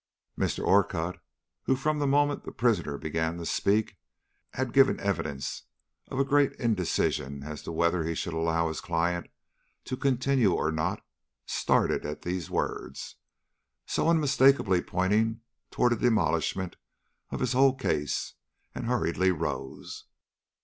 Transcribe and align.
Mr. 0.35 0.65
Orcutt, 0.65 1.19
who, 1.65 1.75
from 1.75 1.99
the 1.99 2.07
moment 2.07 2.43
the 2.43 2.51
prisoner 2.51 2.97
began 2.97 3.37
to 3.37 3.45
speak, 3.45 3.97
had 4.55 4.73
given 4.73 4.99
evidences 4.99 5.61
of 6.07 6.17
a 6.17 6.25
great 6.25 6.53
indecision 6.53 7.43
as 7.43 7.61
to 7.61 7.71
whether 7.71 8.03
he 8.03 8.15
should 8.15 8.33
allow 8.33 8.67
his 8.67 8.81
client 8.81 9.27
to 9.83 9.95
continue 9.95 10.53
or 10.55 10.71
not, 10.71 11.05
started 11.45 12.03
at 12.03 12.23
these 12.23 12.49
words, 12.49 13.17
so 13.85 14.09
unmistakably 14.09 14.81
pointing 14.81 15.41
toward 15.69 15.93
a 15.93 15.95
demolishment 15.95 16.77
of 17.29 17.39
his 17.39 17.53
whole 17.53 17.75
case, 17.75 18.33
and 18.73 18.87
hurriedly 18.87 19.29
rose. 19.31 20.05